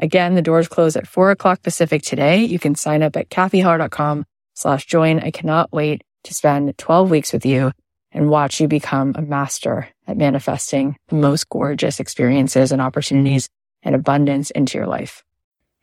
[0.00, 2.44] Again, the doors close at four o'clock Pacific today.
[2.44, 5.20] You can sign up at cathyheller.com slash join.
[5.20, 7.72] I cannot wait to spend 12 weeks with you
[8.12, 13.48] and watch you become a master at manifesting the most gorgeous experiences and opportunities
[13.82, 15.22] and abundance into your life.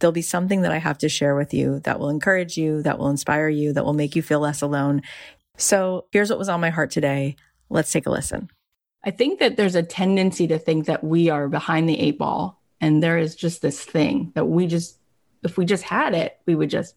[0.00, 2.98] there'll be something that I have to share with you that will encourage you, that
[2.98, 5.02] will inspire you, that will make you feel less alone.
[5.56, 7.36] So here's what was on my heart today.
[7.68, 8.50] Let's take a listen.
[9.04, 12.60] I think that there's a tendency to think that we are behind the eight ball
[12.80, 14.98] and there is just this thing that we just,
[15.42, 16.94] if we just had it, we would just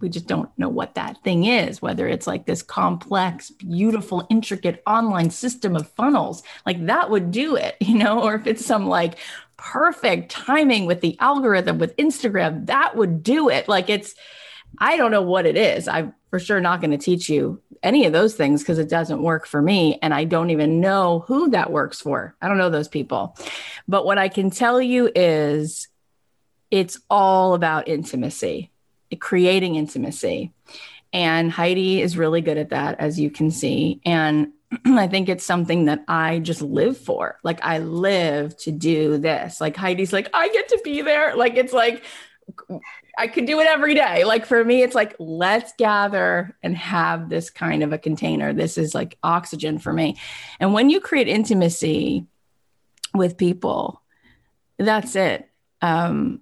[0.00, 4.82] we just don't know what that thing is, whether it's like this complex, beautiful, intricate
[4.86, 8.86] online system of funnels, like that would do it, you know, or if it's some
[8.86, 9.18] like
[9.64, 13.66] perfect timing with the algorithm with Instagram, that would do it.
[13.68, 14.14] Like it's,
[14.78, 15.88] I don't know what it is.
[15.88, 19.22] I'm for sure not going to teach you any of those things because it doesn't
[19.22, 19.98] work for me.
[20.02, 22.34] And I don't even know who that works for.
[22.40, 23.36] I don't know those people.
[23.88, 25.88] But what I can tell you is
[26.70, 28.70] it's all about intimacy
[29.14, 30.52] creating intimacy.
[31.12, 34.00] And Heidi is really good at that, as you can see.
[34.04, 34.48] And
[34.86, 37.38] I think it's something that I just live for.
[37.42, 39.60] Like, I live to do this.
[39.60, 41.36] Like, Heidi's like, I get to be there.
[41.36, 42.02] Like, it's like,
[43.16, 44.24] I could do it every day.
[44.24, 48.52] Like, for me, it's like, let's gather and have this kind of a container.
[48.52, 50.18] This is like oxygen for me.
[50.60, 52.26] And when you create intimacy
[53.14, 54.02] with people,
[54.78, 55.48] that's it.
[55.80, 56.40] Um,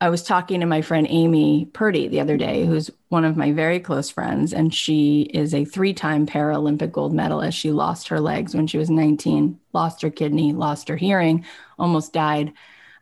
[0.00, 3.52] I was talking to my friend Amy Purdy the other day, who's one of my
[3.52, 7.56] very close friends, and she is a three time Paralympic gold medalist.
[7.56, 11.46] She lost her legs when she was 19, lost her kidney, lost her hearing,
[11.78, 12.52] almost died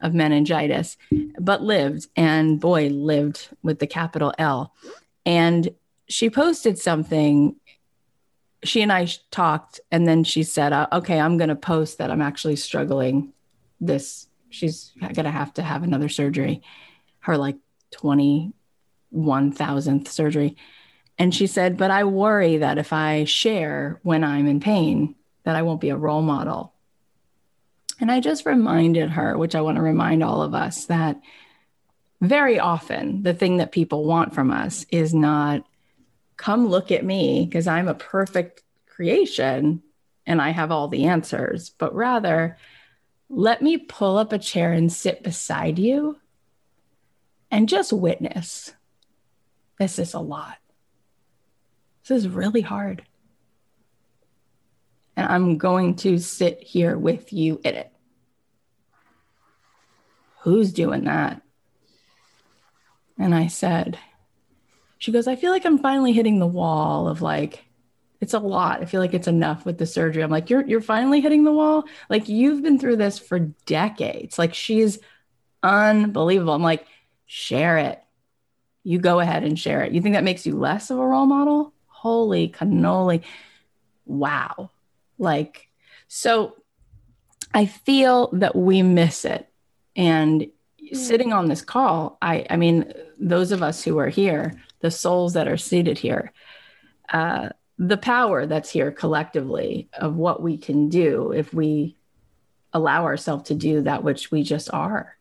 [0.01, 0.97] of meningitis,
[1.41, 4.73] but lived and boy, lived with the capital L.
[5.27, 5.71] And
[6.09, 7.57] she posted something.
[8.63, 12.11] She and I talked, and then she said, uh, Okay, I'm going to post that
[12.11, 13.33] I'm actually struggling
[13.81, 16.63] this she's going to have to have another surgery,
[17.21, 17.57] her like
[17.95, 20.57] 21,000th surgery.
[21.19, 25.57] And she said, But I worry that if I share when I'm in pain, that
[25.57, 26.73] I won't be a role model.
[28.01, 31.21] And I just reminded her, which I want to remind all of us, that
[32.21, 35.65] very often the thing that people want from us is not
[36.37, 39.83] come look at me because I'm a perfect creation
[40.27, 42.57] and I have all the answers, but rather
[43.37, 46.19] let me pull up a chair and sit beside you
[47.51, 48.73] and just witness.
[49.79, 50.59] This is a lot.
[52.03, 53.05] This is really hard.
[55.17, 57.93] And I'm going to sit here with you in it.
[60.43, 61.43] Who's doing that?
[63.19, 63.99] And I said,
[64.99, 67.65] she goes, I feel like I'm finally hitting the wall of like,
[68.21, 68.81] it's a lot.
[68.81, 70.23] I feel like it's enough with the surgery.
[70.23, 71.85] I'm like, you're you're finally hitting the wall.
[72.09, 74.39] Like you've been through this for decades.
[74.39, 74.99] Like she's
[75.63, 76.55] unbelievable.
[76.55, 76.87] I'm like,
[77.27, 78.01] share it.
[78.83, 79.93] You go ahead and share it.
[79.93, 81.73] You think that makes you less of a role model?
[81.87, 83.23] Holy cannoli.
[84.05, 84.71] Wow.
[85.19, 85.69] Like,
[86.07, 86.57] so
[87.53, 89.49] I feel that we miss it.
[89.97, 90.49] And
[90.93, 95.35] sitting on this call, I I mean, those of us who are here, the souls
[95.35, 96.33] that are seated here,
[97.09, 101.97] uh, the power that's here collectively of what we can do if we
[102.73, 105.17] allow ourselves to do that which we just are,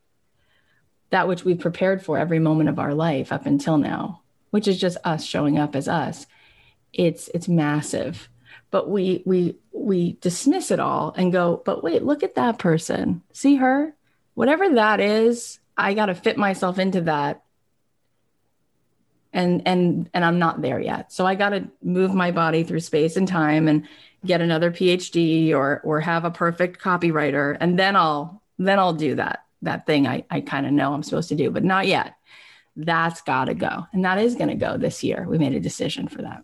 [1.09, 4.21] that which we've prepared for every moment of our life up until now,
[4.51, 6.25] which is just us showing up as us.
[6.93, 8.29] It's it's massive.
[8.71, 13.21] but we we we dismiss it all and go, but wait, look at that person.
[13.31, 13.95] See her?
[14.33, 17.42] Whatever that is, I got to fit myself into that.
[19.33, 21.11] And and and I'm not there yet.
[21.11, 23.87] So I got to move my body through space and time and
[24.25, 29.15] get another PhD or or have a perfect copywriter and then I'll then I'll do
[29.15, 32.15] that that thing I I kind of know I'm supposed to do, but not yet.
[32.75, 33.85] That's got to go.
[33.93, 35.25] And that is going to go this year.
[35.27, 36.43] We made a decision for that.